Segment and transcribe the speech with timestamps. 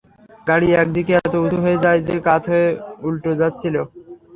[0.47, 2.67] গাড়ি এক দিকে এত উঁচু হয়ে যায় যে, কাত হয়ে
[3.07, 3.75] উল্টে যাচ্ছিল।